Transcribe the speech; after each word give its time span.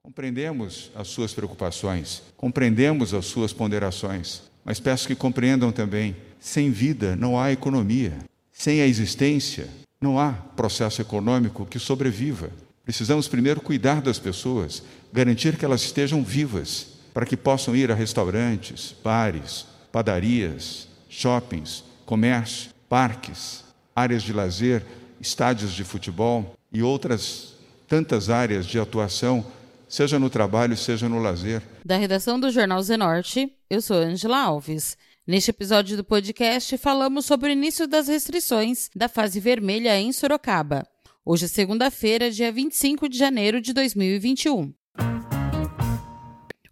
Compreendemos 0.05 0.93
as 0.95 1.09
suas 1.09 1.35
preocupações, 1.35 2.23
compreendemos 2.37 3.13
as 3.13 3.27
suas 3.27 3.53
ponderações, 3.53 4.43
mas 4.65 4.79
peço 4.79 5.09
que 5.09 5.17
compreendam 5.17 5.73
também: 5.73 6.15
sem 6.39 6.71
vida 6.71 7.17
não 7.17 7.37
há 7.37 7.51
economia, 7.51 8.19
sem 8.53 8.81
a 8.81 8.87
existência 8.87 9.69
não 10.01 10.17
há 10.17 10.31
processo 10.55 11.03
econômico 11.03 11.67
que 11.67 11.81
sobreviva. 11.81 12.53
Precisamos 12.87 13.27
primeiro 13.27 13.61
cuidar 13.61 14.01
das 14.01 14.17
pessoas, 14.17 14.81
garantir 15.13 15.57
que 15.57 15.65
elas 15.65 15.83
estejam 15.83 16.23
vivas, 16.23 16.87
para 17.13 17.27
que 17.27 17.37
possam 17.37 17.75
ir 17.75 17.91
a 17.91 17.97
restaurantes, 17.97 18.95
bares, 19.03 19.67
padarias, 19.91 20.87
shoppings, 21.09 21.83
comércio, 22.05 22.71
parques, 22.89 23.65
áreas 23.95 24.23
de 24.23 24.33
lazer, 24.33 24.85
estádios 25.21 25.73
de 25.73 25.83
futebol 25.83 26.55
e 26.73 26.81
outras 26.81 27.55
tantas 27.89 28.31
áreas 28.31 28.65
de 28.65 28.79
atuação 28.79 29.45
seja 29.89 30.17
no 30.17 30.31
trabalho, 30.31 30.77
seja 30.77 31.09
no 31.09 31.19
lazer. 31.19 31.63
Da 31.85 31.97
redação 31.97 32.39
do 32.39 32.53
Jornal 32.53 32.81
Zenorte, 32.85 33.53
eu 33.69 33.83
sou 33.83 33.97
Angela 33.97 34.41
Alves. 34.41 34.97
Neste 35.27 35.51
episódio 35.51 35.97
do 35.97 36.05
podcast, 36.05 36.79
falamos 36.79 37.27
sobre 37.27 37.49
o 37.49 37.53
início 37.53 37.89
das 37.89 38.07
restrições 38.07 38.89
da 38.95 39.09
fase 39.09 39.41
vermelha 39.41 39.99
em 39.99 40.13
Sorocaba. 40.13 40.87
Hoje 41.29 41.47
é 41.47 41.49
segunda-feira, 41.49 42.31
dia 42.31 42.53
25 42.53 43.09
de 43.09 43.19
janeiro 43.19 43.61
de 43.61 43.73
2021. 43.73 44.73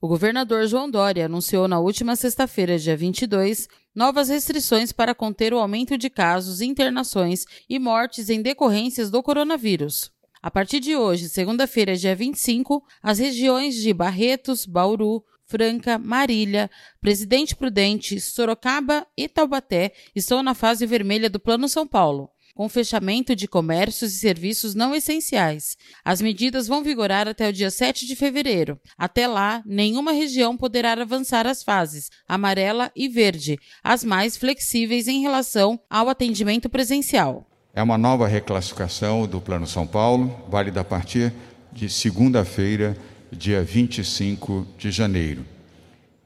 O 0.00 0.06
governador 0.06 0.64
João 0.68 0.88
Dória 0.88 1.26
anunciou 1.26 1.66
na 1.66 1.80
última 1.80 2.14
sexta-feira, 2.14 2.78
dia 2.78 2.96
22, 2.96 3.66
novas 3.92 4.28
restrições 4.28 4.92
para 4.92 5.12
conter 5.12 5.52
o 5.52 5.58
aumento 5.58 5.98
de 5.98 6.08
casos, 6.08 6.60
internações 6.60 7.44
e 7.68 7.80
mortes 7.80 8.30
em 8.30 8.40
decorrências 8.40 9.10
do 9.10 9.24
coronavírus. 9.24 10.12
A 10.40 10.52
partir 10.52 10.78
de 10.78 10.94
hoje, 10.94 11.28
segunda-feira, 11.28 11.96
dia 11.96 12.14
25, 12.14 12.80
as 13.02 13.18
regiões 13.18 13.74
de 13.74 13.92
Barretos, 13.92 14.66
Bauru, 14.66 15.24
Franca, 15.46 15.98
Marília, 15.98 16.70
Presidente 17.00 17.56
Prudente, 17.56 18.20
Sorocaba 18.20 19.04
e 19.16 19.28
Taubaté 19.28 19.92
estão 20.14 20.44
na 20.44 20.54
fase 20.54 20.86
vermelha 20.86 21.28
do 21.28 21.40
Plano 21.40 21.68
São 21.68 21.84
Paulo, 21.88 22.30
com 22.54 22.68
fechamento 22.68 23.34
de 23.34 23.48
comércios 23.48 24.14
e 24.14 24.18
serviços 24.18 24.74
não 24.74 24.94
essenciais. 24.94 25.76
As 26.04 26.20
medidas 26.20 26.68
vão 26.68 26.82
vigorar 26.82 27.26
até 27.26 27.48
o 27.48 27.52
dia 27.52 27.70
7 27.70 28.06
de 28.06 28.14
fevereiro. 28.14 28.78
Até 28.96 29.26
lá, 29.26 29.62
nenhuma 29.66 30.12
região 30.12 30.56
poderá 30.56 30.92
avançar 30.92 31.46
as 31.46 31.62
fases 31.62 32.10
amarela 32.28 32.92
e 32.94 33.08
verde, 33.08 33.58
as 33.82 34.04
mais 34.04 34.36
flexíveis 34.36 35.08
em 35.08 35.20
relação 35.20 35.80
ao 35.90 36.08
atendimento 36.08 36.68
presencial. 36.68 37.46
É 37.74 37.82
uma 37.82 37.98
nova 37.98 38.28
reclassificação 38.28 39.26
do 39.26 39.40
Plano 39.40 39.66
São 39.66 39.86
Paulo, 39.86 40.44
válida 40.48 40.80
a 40.80 40.84
partir 40.84 41.32
de 41.72 41.88
segunda-feira, 41.88 42.96
dia 43.32 43.64
25 43.64 44.64
de 44.78 44.92
janeiro, 44.92 45.44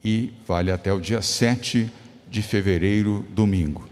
e 0.05 0.31
vale 0.47 0.71
até 0.71 0.93
o 0.93 1.01
dia 1.01 1.23
7 1.23 1.91
de 2.29 2.43
fevereiro, 2.43 3.25
domingo. 3.31 3.89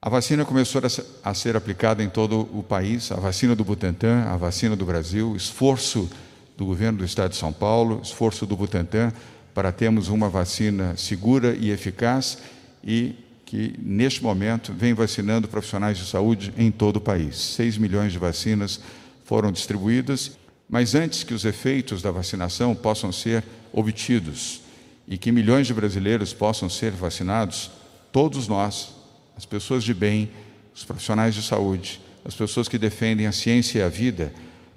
A 0.00 0.08
vacina 0.08 0.44
começou 0.44 0.80
a 1.24 1.34
ser 1.34 1.56
aplicada 1.56 2.04
em 2.04 2.08
todo 2.08 2.48
o 2.56 2.62
país, 2.62 3.10
a 3.10 3.16
vacina 3.16 3.56
do 3.56 3.64
Butantan, 3.64 4.22
a 4.28 4.36
vacina 4.36 4.76
do 4.76 4.86
Brasil, 4.86 5.34
esforço 5.34 6.08
do 6.56 6.64
governo 6.64 6.98
do 6.98 7.04
estado 7.04 7.30
de 7.30 7.36
São 7.36 7.52
Paulo, 7.52 8.00
esforço 8.00 8.46
do 8.46 8.56
Butantan 8.56 9.12
para 9.52 9.72
termos 9.72 10.08
uma 10.08 10.28
vacina 10.28 10.96
segura 10.96 11.56
e 11.58 11.72
eficaz 11.72 12.38
e 12.84 13.16
que, 13.44 13.74
neste 13.82 14.22
momento, 14.22 14.72
vem 14.72 14.94
vacinando 14.94 15.48
profissionais 15.48 15.98
de 15.98 16.06
saúde 16.06 16.54
em 16.56 16.70
todo 16.70 16.98
o 16.98 17.00
país. 17.00 17.36
6 17.36 17.76
milhões 17.76 18.12
de 18.12 18.18
vacinas 18.20 18.80
foram 19.24 19.50
distribuídas, 19.50 20.38
mas 20.70 20.94
antes 20.94 21.24
que 21.24 21.34
os 21.34 21.44
efeitos 21.44 22.02
da 22.02 22.12
vacinação 22.12 22.72
possam 22.72 23.10
ser 23.10 23.42
obtidos 23.72 24.60
e 25.08 25.18
que 25.18 25.32
milhões 25.32 25.66
de 25.66 25.74
brasileiros 25.74 26.32
possam 26.32 26.70
ser 26.70 26.92
vacinados, 26.92 27.68
todos 28.12 28.46
nós, 28.46 28.97
as 29.38 29.46
pessoas 29.46 29.84
de 29.84 29.94
bem, 29.94 30.28
os 30.74 30.82
profissionais 30.82 31.32
de 31.32 31.44
saúde, 31.44 32.00
as 32.24 32.34
pessoas 32.34 32.66
que 32.66 32.76
defendem 32.76 33.28
a 33.28 33.30
ciência 33.30 33.78
e 33.78 33.82
a 33.82 33.88
vida, 33.88 34.32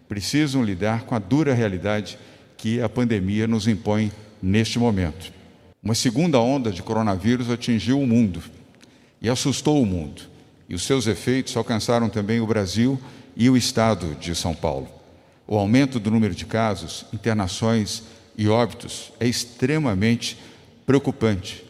precisam 0.07 0.63
lidar 0.63 1.01
com 1.01 1.16
a 1.16 1.19
dura 1.19 1.51
realidade 1.51 2.19
que 2.57 2.79
a 2.79 2.88
pandemia 2.88 3.47
nos 3.47 3.67
impõe 3.67 4.11
neste 4.39 4.77
momento. 4.77 5.33
Uma 5.81 5.95
segunda 5.95 6.39
onda 6.39 6.72
de 6.72 6.83
coronavírus 6.83 7.49
atingiu 7.49 7.99
o 7.99 8.05
mundo 8.05 8.39
e 9.19 9.27
assustou 9.31 9.81
o 9.81 9.85
mundo. 9.85 10.22
E 10.69 10.75
os 10.75 10.83
seus 10.83 11.07
efeitos 11.07 11.57
alcançaram 11.57 12.07
também 12.07 12.39
o 12.39 12.45
Brasil 12.45 13.01
e 13.35 13.49
o 13.49 13.57
estado 13.57 14.13
de 14.13 14.35
São 14.35 14.53
Paulo. 14.53 14.88
O 15.47 15.57
aumento 15.57 15.99
do 15.99 16.11
número 16.11 16.35
de 16.35 16.45
casos, 16.45 17.03
internações 17.11 18.03
e 18.38 18.47
óbitos 18.47 19.11
é 19.19 19.28
extremamente 19.28 20.38
preocupante. 20.85 21.66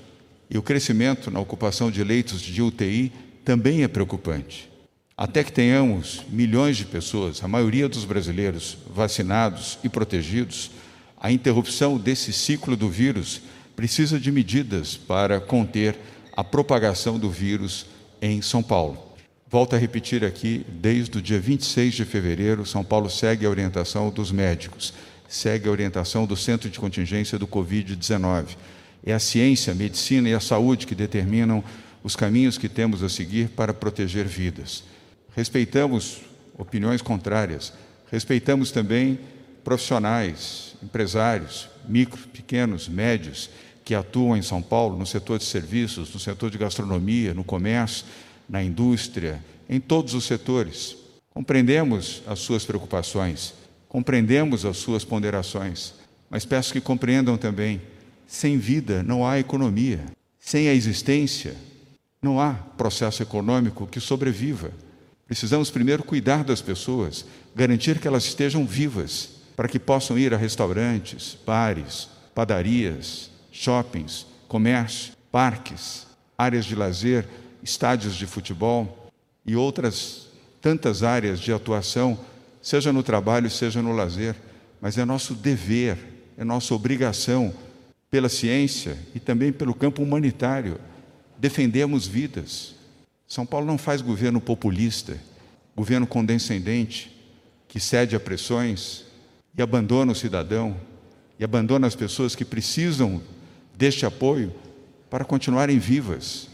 E 0.52 0.58
o 0.58 0.62
crescimento 0.62 1.32
na 1.32 1.40
ocupação 1.40 1.90
de 1.90 2.04
leitos 2.04 2.42
de 2.42 2.62
UTI 2.62 3.10
também 3.46 3.84
é 3.84 3.88
preocupante. 3.88 4.70
Até 5.16 5.46
que 5.46 5.52
tenhamos 5.52 6.26
milhões 6.30 6.76
de 6.76 6.84
pessoas, 6.84 7.42
a 7.42 7.48
maioria 7.48 7.88
dos 7.88 8.04
brasileiros, 8.04 8.78
vacinados 8.94 9.80
e 9.82 9.88
protegidos, 9.88 10.72
a 11.18 11.32
interrupção 11.32 11.98
desse 11.98 12.34
ciclo 12.34 12.76
do 12.76 12.90
vírus 12.90 13.42
precisa 13.78 14.20
de 14.20 14.30
medidas 14.30 14.98
para 14.98 15.40
conter 15.40 15.98
a 16.36 16.44
propagação 16.44 17.18
do 17.18 17.30
vírus 17.30 17.86
em 18.22 18.42
São 18.42 18.62
Paulo. 18.62 19.02
Volto 19.50 19.76
a 19.76 19.80
repetir 19.80 20.26
aqui, 20.26 20.66
desde 20.68 21.18
o 21.18 21.22
dia 21.22 21.40
26 21.40 21.94
de 21.94 22.04
fevereiro, 22.04 22.66
São 22.66 22.84
Paulo 22.84 23.10
segue 23.10 23.46
a 23.46 23.50
orientação 23.50 24.10
dos 24.10 24.34
médicos, 24.34 24.94
segue 25.30 25.70
a 25.70 25.72
orientação 25.72 26.26
do 26.26 26.36
Centro 26.36 26.70
de 26.70 26.78
Contingência 26.78 27.40
do 27.40 27.48
Covid-19. 27.48 28.58
É 29.06 29.14
a 29.14 29.20
ciência, 29.20 29.74
a 29.74 29.76
medicina 29.76 30.30
e 30.30 30.34
a 30.34 30.40
saúde 30.40 30.86
que 30.86 30.96
determinam 30.96 31.64
os 32.04 32.16
caminhos 32.16 32.58
que 32.58 32.70
temos 32.70 33.04
a 33.04 33.10
seguir 33.10 33.50
para 33.50 33.74
proteger 33.74 34.26
vidas. 34.26 34.84
Respeitamos 35.36 36.22
opiniões 36.58 37.02
contrárias, 37.02 37.74
respeitamos 38.12 38.72
também 38.72 39.20
profissionais, 39.64 40.76
empresários, 40.84 41.70
micro, 41.88 42.20
pequenos, 42.28 42.88
médios, 42.88 43.50
que 43.84 43.96
atuam 43.96 44.38
em 44.38 44.42
São 44.42 44.62
Paulo, 44.62 44.98
no 44.98 45.06
setor 45.06 45.40
de 45.40 45.46
serviços, 45.46 46.14
no 46.14 46.20
setor 46.20 46.50
de 46.52 46.58
gastronomia, 46.58 47.34
no 47.34 47.44
comércio, 47.44 48.06
na 48.48 48.64
indústria, 48.64 49.44
em 49.70 49.80
todos 49.80 50.14
os 50.14 50.26
setores. 50.26 50.96
Compreendemos 51.34 52.22
as 52.28 52.40
suas 52.40 52.66
preocupações, 52.66 53.54
compreendemos 53.88 54.66
as 54.66 54.78
suas 54.78 55.04
ponderações, 55.04 55.94
mas 56.30 56.46
peço 56.46 56.74
que 56.74 56.82
compreendam 56.82 57.38
também: 57.38 57.82
sem 58.32 58.58
vida 58.58 59.04
não 59.04 59.28
há 59.28 59.40
economia, 59.40 60.06
sem 60.40 60.70
a 60.70 60.74
existência 60.74 61.54
não 62.22 62.40
há 62.40 62.54
processo 62.54 63.22
econômico 63.22 63.86
que 63.86 64.00
sobreviva. 64.00 64.72
Precisamos 65.28 65.70
primeiro 65.70 66.02
cuidar 66.02 66.42
das 66.46 66.62
pessoas, 66.62 67.26
garantir 67.54 68.00
que 68.00 68.08
elas 68.08 68.24
estejam 68.24 68.66
vivas, 68.66 69.32
para 69.54 69.68
que 69.68 69.78
possam 69.78 70.18
ir 70.18 70.34
a 70.34 70.38
restaurantes, 70.38 71.38
bares, 71.46 72.08
padarias, 72.34 73.30
shoppings, 73.52 74.26
comércio, 74.48 75.12
parques, 75.30 76.08
áreas 76.38 76.64
de 76.64 76.74
lazer, 76.74 77.28
estádios 77.62 78.16
de 78.16 78.26
futebol 78.26 79.12
e 79.46 79.58
outras 79.58 80.28
tantas 80.62 81.04
áreas 81.04 81.38
de 81.38 81.52
atuação, 81.52 82.18
seja 82.62 82.94
no 82.94 83.04
trabalho, 83.04 83.52
seja 83.52 83.82
no 83.82 83.92
lazer, 83.92 84.38
mas 84.80 84.98
é 84.98 85.04
nosso 85.04 85.34
dever, 85.34 85.98
é 86.38 86.46
nossa 86.46 86.74
obrigação, 86.74 87.54
pela 88.12 88.28
ciência 88.28 88.98
e 89.16 89.20
também 89.20 89.54
pelo 89.54 89.74
campo 89.74 90.04
humanitário, 90.04 90.78
defendermos 91.38 92.06
vidas. 92.06 92.76
São 93.26 93.46
Paulo 93.46 93.66
não 93.66 93.78
faz 93.78 94.02
governo 94.02 94.42
populista, 94.42 95.18
governo 95.74 96.06
condescendente, 96.06 97.10
que 97.70 97.80
cede 97.80 98.14
a 98.14 98.20
pressões 98.20 99.06
e 99.58 99.62
abandona 99.62 100.12
o 100.12 100.16
cidadão, 100.16 100.76
e 101.40 101.44
abandona 101.44 101.88
as 101.88 101.96
pessoas 101.96 102.36
que 102.36 102.44
precisam 102.44 103.22
deste 103.76 104.06
apoio 104.06 104.54
para 105.10 105.24
continuarem 105.24 105.80
vivas. 105.80 106.50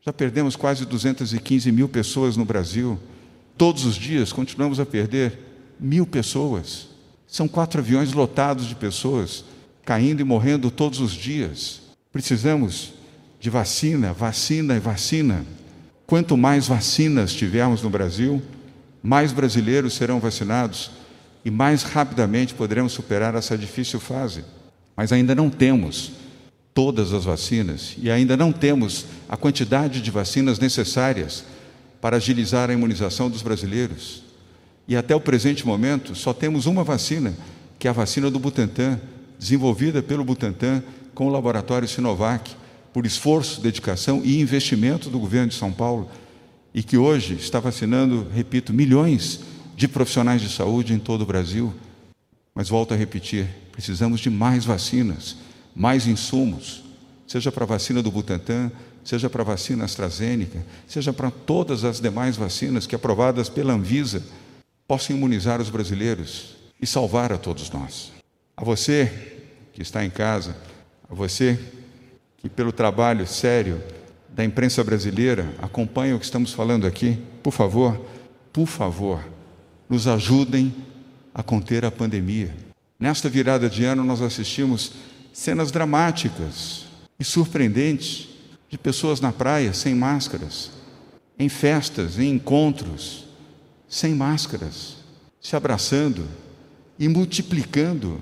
Já 0.00 0.12
perdemos 0.12 0.56
quase 0.56 0.86
215 0.86 1.70
mil 1.70 1.88
pessoas 1.88 2.36
no 2.36 2.44
Brasil. 2.44 2.98
Todos 3.56 3.84
os 3.84 3.94
dias 3.94 4.32
continuamos 4.32 4.80
a 4.80 4.86
perder 4.86 5.38
mil 5.78 6.06
pessoas. 6.06 6.88
São 7.26 7.46
quatro 7.46 7.80
aviões 7.80 8.12
lotados 8.12 8.66
de 8.66 8.74
pessoas 8.74 9.44
caindo 9.84 10.20
e 10.20 10.24
morrendo 10.24 10.70
todos 10.70 11.00
os 11.00 11.12
dias. 11.12 11.82
Precisamos 12.12 12.92
de 13.40 13.50
vacina, 13.50 14.12
vacina 14.12 14.76
e 14.76 14.80
vacina. 14.80 15.44
Quanto 16.06 16.36
mais 16.36 16.66
vacinas 16.66 17.32
tivermos 17.32 17.82
no 17.82 17.90
Brasil, 17.90 18.42
mais 19.02 19.32
brasileiros 19.32 19.94
serão 19.94 20.20
vacinados, 20.20 20.90
e 21.44 21.50
mais 21.50 21.82
rapidamente 21.82 22.54
poderemos 22.54 22.92
superar 22.92 23.34
essa 23.34 23.58
difícil 23.58 23.98
fase. 23.98 24.44
Mas 24.96 25.12
ainda 25.12 25.34
não 25.34 25.50
temos 25.50 26.12
todas 26.74 27.12
as 27.12 27.24
vacinas 27.24 27.96
e 27.98 28.10
ainda 28.10 28.36
não 28.36 28.52
temos 28.52 29.06
a 29.28 29.36
quantidade 29.36 30.00
de 30.00 30.10
vacinas 30.10 30.58
necessárias 30.58 31.44
para 32.00 32.16
agilizar 32.16 32.70
a 32.70 32.72
imunização 32.72 33.28
dos 33.28 33.42
brasileiros. 33.42 34.22
E 34.86 34.96
até 34.96 35.14
o 35.14 35.20
presente 35.20 35.66
momento 35.66 36.14
só 36.14 36.32
temos 36.32 36.66
uma 36.66 36.84
vacina, 36.84 37.34
que 37.78 37.86
é 37.86 37.90
a 37.90 37.94
vacina 37.94 38.30
do 38.30 38.38
Butantan, 38.38 39.00
desenvolvida 39.42 40.00
pelo 40.00 40.24
Butantan 40.24 40.84
com 41.12 41.26
o 41.26 41.28
laboratório 41.28 41.88
Sinovac, 41.88 42.54
por 42.92 43.04
esforço, 43.04 43.60
dedicação 43.60 44.22
e 44.24 44.40
investimento 44.40 45.10
do 45.10 45.18
governo 45.18 45.48
de 45.48 45.56
São 45.56 45.72
Paulo, 45.72 46.08
e 46.72 46.80
que 46.80 46.96
hoje 46.96 47.34
está 47.34 47.58
vacinando, 47.58 48.28
repito, 48.32 48.72
milhões 48.72 49.40
de 49.74 49.88
profissionais 49.88 50.40
de 50.40 50.48
saúde 50.48 50.94
em 50.94 50.98
todo 50.98 51.22
o 51.22 51.26
Brasil. 51.26 51.74
Mas 52.54 52.68
volto 52.68 52.94
a 52.94 52.96
repetir, 52.96 53.48
precisamos 53.72 54.20
de 54.20 54.30
mais 54.30 54.64
vacinas, 54.64 55.36
mais 55.74 56.06
insumos, 56.06 56.84
seja 57.26 57.50
para 57.50 57.64
a 57.64 57.66
vacina 57.66 58.00
do 58.00 58.12
Butantan, 58.12 58.70
seja 59.02 59.28
para 59.28 59.42
a 59.42 59.46
vacina 59.46 59.84
AstraZeneca, 59.84 60.64
seja 60.86 61.12
para 61.12 61.32
todas 61.32 61.82
as 61.82 62.00
demais 62.00 62.36
vacinas 62.36 62.86
que 62.86 62.94
aprovadas 62.94 63.48
pela 63.48 63.72
Anvisa 63.72 64.22
possam 64.86 65.16
imunizar 65.16 65.60
os 65.60 65.68
brasileiros 65.68 66.54
e 66.80 66.86
salvar 66.86 67.32
a 67.32 67.38
todos 67.38 67.68
nós. 67.70 68.21
A 68.62 68.64
você 68.64 69.10
que 69.72 69.82
está 69.82 70.04
em 70.04 70.08
casa, 70.08 70.56
a 71.10 71.12
você 71.12 71.58
que 72.38 72.48
pelo 72.48 72.70
trabalho 72.70 73.26
sério 73.26 73.82
da 74.28 74.44
imprensa 74.44 74.84
brasileira 74.84 75.52
acompanha 75.60 76.14
o 76.14 76.18
que 76.20 76.24
estamos 76.24 76.52
falando 76.52 76.86
aqui, 76.86 77.18
por 77.42 77.52
favor, 77.52 78.00
por 78.52 78.68
favor, 78.68 79.20
nos 79.88 80.06
ajudem 80.06 80.72
a 81.34 81.42
conter 81.42 81.84
a 81.84 81.90
pandemia. 81.90 82.54
Nesta 83.00 83.28
virada 83.28 83.68
de 83.68 83.84
ano, 83.84 84.04
nós 84.04 84.22
assistimos 84.22 84.92
cenas 85.32 85.72
dramáticas 85.72 86.86
e 87.18 87.24
surpreendentes 87.24 88.28
de 88.68 88.78
pessoas 88.78 89.20
na 89.20 89.32
praia 89.32 89.72
sem 89.72 89.92
máscaras, 89.92 90.70
em 91.36 91.48
festas, 91.48 92.16
em 92.16 92.30
encontros, 92.30 93.26
sem 93.88 94.14
máscaras, 94.14 94.98
se 95.40 95.56
abraçando 95.56 96.28
e 96.96 97.08
multiplicando 97.08 98.20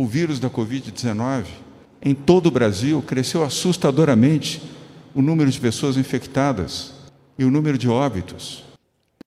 o 0.00 0.06
vírus 0.06 0.38
da 0.38 0.48
Covid-19. 0.48 1.46
Em 2.00 2.14
todo 2.14 2.46
o 2.46 2.50
Brasil, 2.52 3.02
cresceu 3.02 3.42
assustadoramente 3.42 4.62
o 5.12 5.20
número 5.20 5.50
de 5.50 5.58
pessoas 5.58 5.96
infectadas 5.96 6.94
e 7.36 7.44
o 7.44 7.50
número 7.50 7.76
de 7.76 7.88
óbitos. 7.88 8.62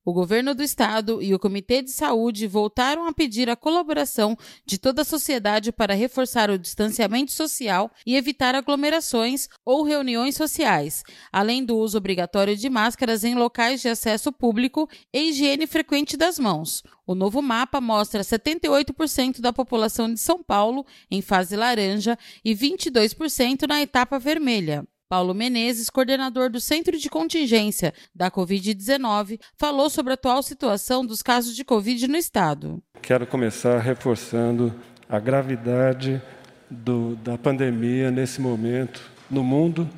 O 0.03 0.13
governo 0.13 0.55
do 0.55 0.63
estado 0.63 1.21
e 1.21 1.31
o 1.31 1.37
Comitê 1.37 1.83
de 1.83 1.91
Saúde 1.91 2.47
voltaram 2.47 3.05
a 3.05 3.13
pedir 3.13 3.51
a 3.51 3.55
colaboração 3.55 4.35
de 4.65 4.79
toda 4.79 5.03
a 5.03 5.05
sociedade 5.05 5.71
para 5.71 5.93
reforçar 5.93 6.49
o 6.49 6.57
distanciamento 6.57 7.31
social 7.31 7.91
e 8.03 8.15
evitar 8.15 8.55
aglomerações 8.55 9.47
ou 9.63 9.83
reuniões 9.83 10.35
sociais, 10.35 11.03
além 11.31 11.63
do 11.63 11.77
uso 11.77 11.99
obrigatório 11.99 12.57
de 12.57 12.67
máscaras 12.67 13.23
em 13.23 13.35
locais 13.35 13.79
de 13.79 13.89
acesso 13.89 14.31
público 14.31 14.89
e 15.13 15.29
higiene 15.29 15.67
frequente 15.67 16.17
das 16.17 16.39
mãos. 16.39 16.81
O 17.05 17.13
novo 17.13 17.39
mapa 17.39 17.79
mostra 17.79 18.23
78% 18.23 19.39
da 19.39 19.53
população 19.53 20.11
de 20.11 20.19
São 20.19 20.41
Paulo 20.41 20.83
em 21.11 21.21
fase 21.21 21.55
laranja 21.55 22.17
e 22.43 22.55
22% 22.55 23.67
na 23.67 23.83
etapa 23.83 24.17
vermelha. 24.17 24.83
Paulo 25.11 25.35
Menezes, 25.35 25.89
coordenador 25.89 26.49
do 26.49 26.61
Centro 26.61 26.97
de 26.97 27.09
Contingência 27.09 27.93
da 28.15 28.31
Covid-19, 28.31 29.41
falou 29.57 29.89
sobre 29.89 30.11
a 30.11 30.13
atual 30.13 30.41
situação 30.41 31.05
dos 31.05 31.21
casos 31.21 31.53
de 31.53 31.65
Covid 31.65 32.07
no 32.07 32.15
estado. 32.15 32.81
Quero 33.01 33.27
começar 33.27 33.77
reforçando 33.79 34.73
a 35.09 35.19
gravidade 35.19 36.21
do, 36.69 37.17
da 37.17 37.37
pandemia 37.37 38.09
nesse 38.09 38.39
momento 38.39 39.01
no 39.29 39.43
mundo, 39.43 39.89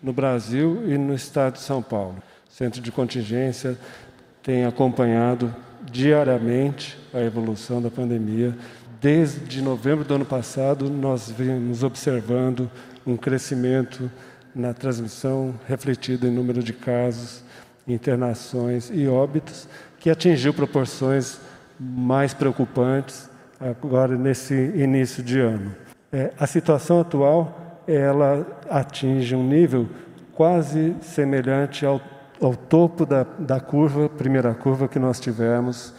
no 0.00 0.12
Brasil 0.12 0.88
e 0.88 0.96
no 0.96 1.14
estado 1.14 1.54
de 1.54 1.62
São 1.62 1.82
Paulo. 1.82 2.22
O 2.48 2.52
Centro 2.54 2.80
de 2.80 2.92
Contingência 2.92 3.76
tem 4.40 4.64
acompanhado 4.64 5.52
diariamente 5.90 6.96
a 7.12 7.18
evolução 7.18 7.82
da 7.82 7.90
pandemia. 7.90 8.56
Desde 9.00 9.60
novembro 9.62 10.04
do 10.04 10.14
ano 10.14 10.24
passado, 10.24 10.88
nós 10.88 11.28
vimos 11.28 11.82
observando 11.82 12.70
um 13.04 13.16
crescimento 13.16 14.08
na 14.54 14.72
transmissão 14.74 15.54
refletida 15.66 16.26
em 16.26 16.30
número 16.30 16.62
de 16.62 16.72
casos, 16.72 17.42
internações 17.86 18.90
e 18.92 19.06
óbitos, 19.06 19.68
que 19.98 20.10
atingiu 20.10 20.52
proporções 20.54 21.40
mais 21.78 22.34
preocupantes 22.34 23.28
agora 23.60 24.16
nesse 24.16 24.54
início 24.54 25.22
de 25.22 25.38
ano. 25.40 25.74
É, 26.12 26.32
a 26.38 26.46
situação 26.46 27.00
atual 27.00 27.82
ela 27.86 28.46
atinge 28.68 29.34
um 29.34 29.46
nível 29.46 29.88
quase 30.32 30.94
semelhante 31.02 31.84
ao, 31.84 32.00
ao 32.40 32.54
topo 32.54 33.04
da, 33.04 33.24
da 33.38 33.60
curva, 33.60 34.08
primeira 34.08 34.54
curva 34.54 34.88
que 34.88 34.98
nós 34.98 35.20
tivemos 35.20 35.92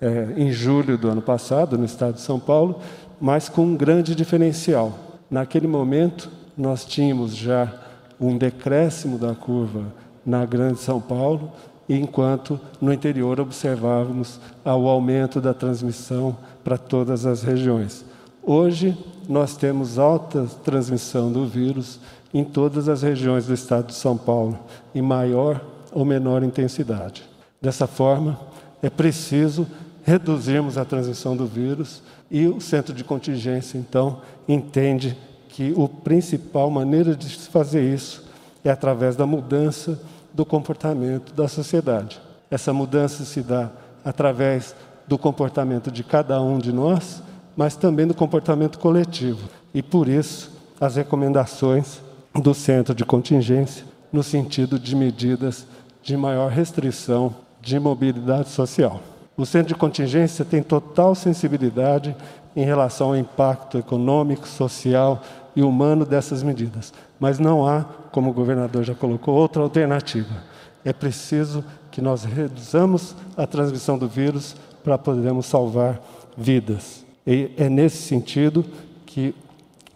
é, 0.00 0.28
em 0.36 0.52
julho 0.52 0.96
do 0.96 1.08
ano 1.08 1.22
passado 1.22 1.76
no 1.76 1.84
estado 1.84 2.14
de 2.14 2.20
São 2.20 2.38
Paulo, 2.38 2.80
mas 3.20 3.48
com 3.48 3.62
um 3.62 3.76
grande 3.76 4.14
diferencial. 4.14 4.96
Naquele 5.30 5.66
momento 5.66 6.30
nós 6.56 6.84
tínhamos 6.84 7.34
já 7.34 7.72
um 8.20 8.36
decréscimo 8.36 9.18
da 9.18 9.34
curva 9.34 9.86
na 10.24 10.44
Grande 10.44 10.80
São 10.80 11.00
Paulo, 11.00 11.52
enquanto 11.88 12.60
no 12.80 12.92
interior 12.92 13.40
observávamos 13.40 14.40
o 14.64 14.88
aumento 14.88 15.40
da 15.40 15.54
transmissão 15.54 16.36
para 16.62 16.76
todas 16.76 17.24
as 17.24 17.42
regiões. 17.42 18.04
Hoje, 18.42 18.96
nós 19.28 19.56
temos 19.56 19.98
alta 19.98 20.46
transmissão 20.64 21.30
do 21.32 21.46
vírus 21.46 22.00
em 22.32 22.44
todas 22.44 22.88
as 22.88 23.02
regiões 23.02 23.46
do 23.46 23.54
estado 23.54 23.86
de 23.86 23.94
São 23.94 24.16
Paulo, 24.16 24.58
em 24.94 25.02
maior 25.02 25.64
ou 25.92 26.04
menor 26.04 26.42
intensidade. 26.42 27.24
Dessa 27.60 27.86
forma, 27.86 28.38
é 28.82 28.90
preciso 28.90 29.66
reduzirmos 30.02 30.78
a 30.78 30.84
transmissão 30.84 31.36
do 31.36 31.46
vírus 31.46 32.02
e 32.30 32.46
o 32.46 32.60
centro 32.60 32.94
de 32.94 33.04
contingência, 33.04 33.78
então, 33.78 34.18
entende 34.46 35.16
que 35.58 35.74
a 35.76 35.88
principal 36.04 36.70
maneira 36.70 37.16
de 37.16 37.28
se 37.28 37.48
fazer 37.48 37.82
isso 37.82 38.24
é 38.64 38.70
através 38.70 39.16
da 39.16 39.26
mudança 39.26 40.00
do 40.32 40.46
comportamento 40.46 41.34
da 41.34 41.48
sociedade. 41.48 42.20
Essa 42.48 42.72
mudança 42.72 43.24
se 43.24 43.40
dá 43.40 43.68
através 44.04 44.72
do 45.08 45.18
comportamento 45.18 45.90
de 45.90 46.04
cada 46.04 46.40
um 46.40 46.58
de 46.58 46.72
nós, 46.72 47.20
mas 47.56 47.74
também 47.74 48.06
do 48.06 48.14
comportamento 48.14 48.78
coletivo. 48.78 49.48
E 49.74 49.82
por 49.82 50.06
isso, 50.08 50.52
as 50.80 50.94
recomendações 50.94 52.00
do 52.32 52.54
centro 52.54 52.94
de 52.94 53.04
contingência 53.04 53.84
no 54.12 54.22
sentido 54.22 54.78
de 54.78 54.94
medidas 54.94 55.66
de 56.04 56.16
maior 56.16 56.52
restrição 56.52 57.34
de 57.60 57.80
mobilidade 57.80 58.50
social. 58.50 59.00
O 59.36 59.44
centro 59.44 59.68
de 59.68 59.74
contingência 59.74 60.44
tem 60.44 60.62
total 60.62 61.16
sensibilidade 61.16 62.14
em 62.56 62.64
relação 62.64 63.08
ao 63.08 63.16
impacto 63.16 63.78
econômico, 63.78 64.48
social 64.48 65.22
e 65.54 65.62
humano 65.62 66.04
dessas 66.04 66.42
medidas. 66.42 66.92
Mas 67.18 67.38
não 67.38 67.66
há, 67.66 67.84
como 68.10 68.30
o 68.30 68.34
governador 68.34 68.84
já 68.84 68.94
colocou, 68.94 69.34
outra 69.34 69.62
alternativa. 69.62 70.42
É 70.84 70.92
preciso 70.92 71.64
que 71.90 72.00
nós 72.00 72.24
reduzamos 72.24 73.14
a 73.36 73.46
transmissão 73.46 73.98
do 73.98 74.08
vírus 74.08 74.56
para 74.84 74.96
podermos 74.96 75.46
salvar 75.46 76.00
vidas. 76.36 77.04
E 77.26 77.50
é 77.56 77.68
nesse 77.68 77.98
sentido 77.98 78.64
que 79.04 79.34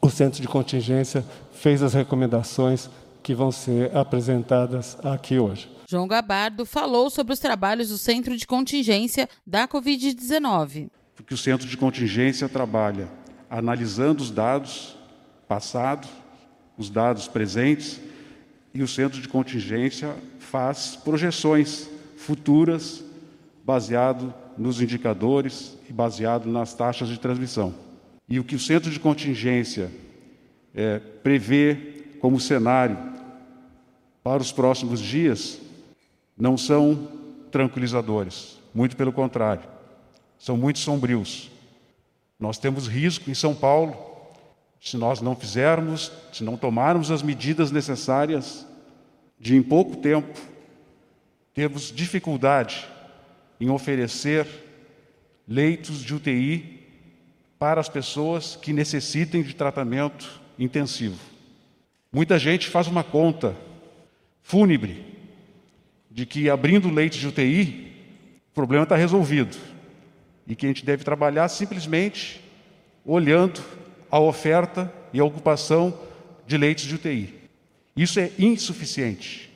o 0.01 0.11
Centro 0.11 0.43
de 0.43 0.49
Contingência 0.49 1.25
fez 1.53 1.83
as 1.83 1.95
recomendações 1.95 2.91
que 3.23 3.35
vão 3.35 3.53
ser 3.53 3.97
apresentadas 3.97 4.99
aqui 5.05 5.39
hoje. 5.39 5.71
João 5.89 6.09
Gabardo 6.09 6.67
falou 6.67 7.09
sobre 7.09 7.33
os 7.33 7.39
trabalhos 7.39 7.91
do 7.91 7.99
Centro 7.99 8.37
de 8.37 8.47
Contingência 8.47 9.29
da 9.47 9.69
Covid-19. 9.69 10.89
Porque 11.15 11.35
o 11.35 11.39
Centro 11.39 11.69
de 11.69 11.77
Contingência 11.77 12.49
trabalha 12.49 13.09
analisando 13.49 14.23
os 14.23 14.31
dados 14.31 14.97
passado, 15.53 16.09
os 16.79 16.89
dados 16.89 17.29
presentes, 17.29 18.01
e 18.73 18.83
o 18.83 18.89
centro 18.89 19.21
de 19.21 19.29
contingência 19.29 20.17
faz 20.39 20.97
projeções 20.97 21.91
futuras 22.17 23.05
baseado 23.63 24.33
nos 24.57 24.81
indicadores 24.81 25.77
e 25.91 25.93
baseado 25.93 26.47
nas 26.47 26.73
taxas 26.73 27.11
de 27.11 27.21
transmissão. 27.21 27.75
E 28.27 28.41
o 28.41 28.45
que 28.45 28.55
o 28.55 28.59
centro 28.59 28.91
de 28.91 28.99
contingência 28.99 29.91
é, 30.75 30.99
prevê 30.99 32.07
como 32.19 32.41
cenário 32.41 32.97
para 34.25 34.41
os 34.41 34.51
próximos 34.51 35.01
dias 35.01 35.61
não 36.35 36.57
são 36.57 37.09
tranquilizadores, 37.51 38.59
muito 38.75 38.97
pelo 38.97 39.13
contrário, 39.13 39.65
são 40.39 40.57
muito 40.57 40.79
sombrios. 40.79 41.51
Nós 42.41 42.57
temos 42.57 42.89
risco 42.89 43.31
em 43.31 43.35
São 43.35 43.55
Paulo 43.55 44.12
se 44.83 44.97
nós 44.97 45.21
não 45.21 45.37
fizermos, 45.37 46.11
se 46.33 46.43
não 46.43 46.57
tomarmos 46.57 47.13
as 47.13 47.23
medidas 47.23 47.71
necessárias, 47.71 48.67
de 49.39 49.57
em 49.57 49.63
pouco 49.63 49.97
tempo 49.97 50.39
termos 51.55 51.93
dificuldade 51.93 52.85
em 53.61 53.71
oferecer 53.71 54.45
leitos 55.47 56.03
de 56.03 56.13
UTI 56.13 56.81
para 57.61 57.81
as 57.81 57.89
pessoas 57.89 58.57
que 58.57 58.73
necessitem 58.73 59.41
de 59.43 59.55
tratamento 59.55 60.41
intensivo. 60.59 61.19
Muita 62.13 62.37
gente 62.37 62.69
faz 62.69 62.89
uma 62.89 63.05
conta 63.05 63.57
fúnebre 64.43 65.07
de 66.11 66.27
que 66.27 66.51
abrindo 66.51 66.91
leitos 66.91 67.21
de 67.21 67.29
UTI, 67.29 67.93
o 68.51 68.55
problema 68.55 68.83
está 68.83 68.97
resolvido 68.97 69.57
e 70.45 70.57
que 70.57 70.67
a 70.67 70.69
gente 70.69 70.85
deve 70.85 71.05
trabalhar 71.05 71.49
simplesmente 71.49 72.43
olhando 73.05 73.63
a 74.13 74.21
oferta 74.21 74.93
e 75.11 75.19
a 75.19 75.25
ocupação 75.25 75.99
de 76.47 76.59
leitos 76.59 76.85
de 76.85 76.97
UTI. 76.97 77.35
Isso 77.97 78.21
é 78.21 78.31
insuficiente. 78.39 79.51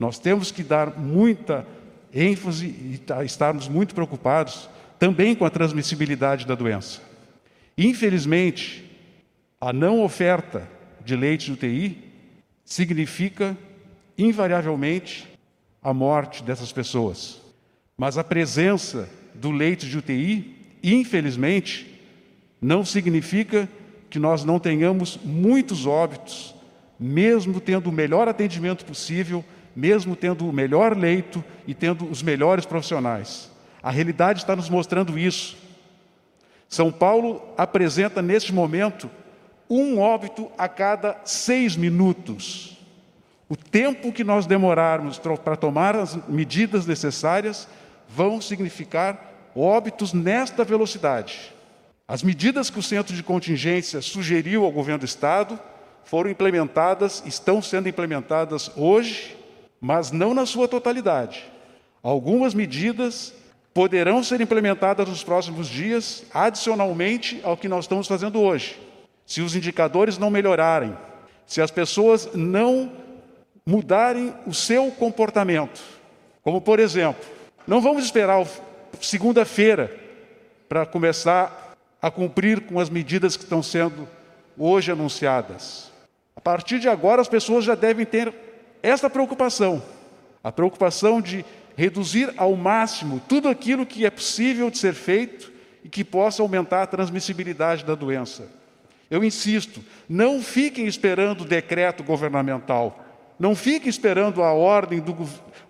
Nós 0.00 0.18
temos 0.18 0.50
que 0.50 0.64
dar 0.64 0.98
muita 0.98 1.64
ênfase 2.12 2.66
e 2.66 3.00
estarmos 3.24 3.68
muito 3.68 3.94
preocupados 3.94 4.68
também 4.98 5.36
com 5.36 5.44
a 5.44 5.50
transmissibilidade 5.50 6.44
da 6.44 6.56
doença. 6.56 7.00
Infelizmente, 7.78 8.84
a 9.60 9.72
não 9.72 10.02
oferta 10.02 10.68
de 11.04 11.14
leitos 11.14 11.46
de 11.46 11.52
UTI 11.52 11.98
significa, 12.64 13.56
invariavelmente, 14.18 15.28
a 15.80 15.94
morte 15.94 16.42
dessas 16.42 16.72
pessoas. 16.72 17.40
Mas 17.96 18.18
a 18.18 18.24
presença 18.24 19.08
do 19.34 19.52
leito 19.52 19.86
de 19.86 19.96
UTI, 19.96 20.56
infelizmente, 20.82 22.00
não 22.60 22.84
significa 22.84 23.68
que 24.10 24.18
nós 24.18 24.44
não 24.44 24.58
tenhamos 24.58 25.18
muitos 25.24 25.86
óbitos, 25.86 26.54
mesmo 26.98 27.60
tendo 27.60 27.88
o 27.88 27.92
melhor 27.92 28.28
atendimento 28.28 28.84
possível, 28.84 29.44
mesmo 29.74 30.16
tendo 30.16 30.48
o 30.48 30.52
melhor 30.52 30.96
leito 30.96 31.42
e 31.66 31.72
tendo 31.72 32.04
os 32.06 32.22
melhores 32.22 32.66
profissionais. 32.66 33.50
A 33.82 33.90
realidade 33.90 34.40
está 34.40 34.54
nos 34.54 34.68
mostrando 34.68 35.18
isso. 35.18 35.56
São 36.68 36.92
Paulo 36.92 37.42
apresenta 37.56 38.20
neste 38.20 38.52
momento 38.52 39.08
um 39.68 39.98
óbito 40.00 40.50
a 40.58 40.68
cada 40.68 41.20
seis 41.24 41.76
minutos. 41.76 42.76
O 43.48 43.56
tempo 43.56 44.12
que 44.12 44.24
nós 44.24 44.46
demorarmos 44.46 45.18
para 45.18 45.56
tomar 45.56 45.96
as 45.96 46.16
medidas 46.28 46.86
necessárias 46.86 47.68
vão 48.08 48.40
significar 48.40 49.50
óbitos 49.54 50.12
nesta 50.12 50.64
velocidade. 50.64 51.52
As 52.10 52.24
medidas 52.24 52.68
que 52.70 52.78
o 52.80 52.82
centro 52.82 53.14
de 53.14 53.22
contingência 53.22 54.02
sugeriu 54.02 54.64
ao 54.64 54.72
governo 54.72 54.98
do 54.98 55.04
estado 55.04 55.56
foram 56.02 56.28
implementadas, 56.28 57.22
estão 57.24 57.62
sendo 57.62 57.88
implementadas 57.88 58.68
hoje, 58.76 59.36
mas 59.80 60.10
não 60.10 60.34
na 60.34 60.44
sua 60.44 60.66
totalidade. 60.66 61.44
Algumas 62.02 62.52
medidas 62.52 63.32
poderão 63.72 64.24
ser 64.24 64.40
implementadas 64.40 65.08
nos 65.08 65.22
próximos 65.22 65.68
dias, 65.68 66.24
adicionalmente 66.34 67.40
ao 67.44 67.56
que 67.56 67.68
nós 67.68 67.84
estamos 67.84 68.08
fazendo 68.08 68.40
hoje. 68.40 68.76
Se 69.24 69.40
os 69.40 69.54
indicadores 69.54 70.18
não 70.18 70.30
melhorarem, 70.30 70.98
se 71.46 71.62
as 71.62 71.70
pessoas 71.70 72.28
não 72.34 72.90
mudarem 73.64 74.34
o 74.48 74.52
seu 74.52 74.90
comportamento, 74.90 75.80
como 76.42 76.60
por 76.60 76.80
exemplo, 76.80 77.24
não 77.68 77.80
vamos 77.80 78.02
esperar 78.02 78.44
segunda-feira 79.00 79.96
para 80.68 80.84
começar 80.84 81.69
a 82.00 82.10
cumprir 82.10 82.62
com 82.62 82.80
as 82.80 82.88
medidas 82.88 83.36
que 83.36 83.44
estão 83.44 83.62
sendo 83.62 84.08
hoje 84.56 84.90
anunciadas. 84.92 85.90
A 86.34 86.40
partir 86.40 86.78
de 86.78 86.88
agora, 86.88 87.20
as 87.20 87.28
pessoas 87.28 87.64
já 87.64 87.74
devem 87.74 88.06
ter 88.06 88.32
essa 88.82 89.10
preocupação, 89.10 89.82
a 90.42 90.50
preocupação 90.50 91.20
de 91.20 91.44
reduzir 91.76 92.32
ao 92.36 92.56
máximo 92.56 93.20
tudo 93.28 93.48
aquilo 93.48 93.86
que 93.86 94.04
é 94.04 94.10
possível 94.10 94.70
de 94.70 94.78
ser 94.78 94.94
feito 94.94 95.52
e 95.84 95.88
que 95.88 96.04
possa 96.04 96.42
aumentar 96.42 96.82
a 96.82 96.86
transmissibilidade 96.86 97.84
da 97.84 97.94
doença. 97.94 98.48
Eu 99.10 99.24
insisto, 99.24 99.82
não 100.08 100.40
fiquem 100.40 100.86
esperando 100.86 101.42
o 101.42 101.46
decreto 101.46 102.04
governamental, 102.04 103.04
não 103.38 103.54
fiquem 103.54 103.88
esperando 103.88 104.42
a 104.42 104.52
ordem 104.52 105.00
do 105.00 105.16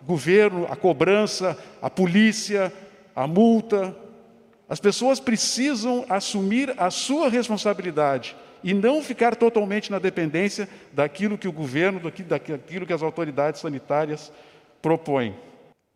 governo, 0.04 0.66
a 0.68 0.76
cobrança, 0.76 1.56
a 1.80 1.88
polícia, 1.88 2.72
a 3.14 3.26
multa. 3.26 3.94
As 4.70 4.78
pessoas 4.78 5.18
precisam 5.18 6.06
assumir 6.08 6.72
a 6.78 6.92
sua 6.92 7.28
responsabilidade 7.28 8.36
e 8.62 8.72
não 8.72 9.02
ficar 9.02 9.34
totalmente 9.34 9.90
na 9.90 9.98
dependência 9.98 10.68
daquilo 10.92 11.36
que 11.36 11.48
o 11.48 11.52
governo, 11.52 12.00
daquilo 12.00 12.86
que 12.86 12.92
as 12.92 13.02
autoridades 13.02 13.60
sanitárias 13.60 14.30
propõem. 14.80 15.34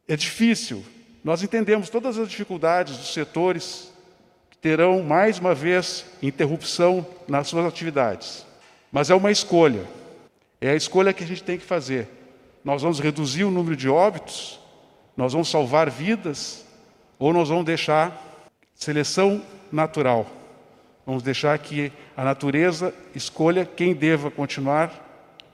É 0.09 0.17
difícil. 0.17 0.85
Nós 1.23 1.41
entendemos 1.41 1.89
todas 1.89 2.19
as 2.19 2.29
dificuldades 2.29 2.97
dos 2.97 3.15
setores 3.15 3.93
que 4.51 4.59
terão, 4.59 5.05
mais 5.05 5.39
uma 5.39 5.55
vez, 5.55 6.05
interrupção 6.21 7.07
nas 7.29 7.47
suas 7.47 7.67
atividades. 7.67 8.45
Mas 8.91 9.09
é 9.09 9.15
uma 9.15 9.31
escolha. 9.31 9.85
É 10.61 10.71
a 10.71 10.75
escolha 10.77 11.13
que 11.13 11.23
a 11.23 11.27
gente 11.27 11.45
tem 11.45 11.59
que 11.59 11.65
fazer. 11.65 12.09
Nós 12.65 12.83
vamos 12.83 12.99
reduzir 12.99 13.45
o 13.45 13.53
número 13.53 13.77
de 13.77 13.89
óbitos, 13.89 14.59
nós 15.17 15.33
vamos 15.33 15.49
salvar 15.49 15.89
vidas, 15.89 16.67
ou 17.21 17.33
nós 17.33 17.49
vamos 17.49 17.65
deixar 17.65 18.24
seleção 18.85 19.43
natural. 19.73 20.31
Vamos 21.07 21.23
deixar 21.23 21.59
que 21.59 21.91
a 22.15 22.23
natureza 22.23 22.95
escolha 23.15 23.65
quem 23.65 23.95
deva 23.95 24.31
continuar 24.31 25.03